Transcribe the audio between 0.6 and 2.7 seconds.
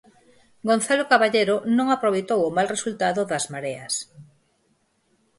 Gonzalo Caballero non aproveitou o mal